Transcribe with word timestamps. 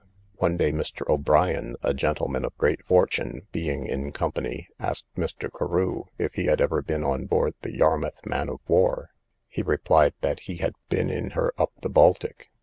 One 0.37 0.57
day 0.57 0.71
Mr. 0.71 1.07
O'Brien, 1.07 1.75
a 1.83 1.93
gentleman 1.93 2.43
of 2.43 2.57
great 2.57 2.83
fortune, 2.83 3.45
being 3.51 3.85
in 3.85 4.11
company, 4.11 4.67
asked 4.79 5.05
Mr. 5.15 5.47
Carew 5.55 6.05
if 6.17 6.33
he 6.33 6.45
had 6.45 6.59
ever 6.59 6.81
been 6.81 7.03
on 7.03 7.25
board 7.27 7.53
the 7.61 7.77
Yarmouth 7.77 8.25
man 8.25 8.49
of 8.49 8.61
war; 8.67 9.11
he 9.47 9.61
replied, 9.61 10.13
that 10.21 10.39
he 10.39 10.55
had 10.55 10.73
been 10.89 11.11
in 11.11 11.29
her 11.37 11.53
up 11.55 11.71
the 11.83 11.89
Baltic. 11.89 12.49